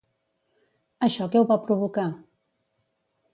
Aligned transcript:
Això 1.07 1.27
què 1.35 1.41
ho 1.41 1.45
va 1.51 1.59
provocar? 1.67 2.07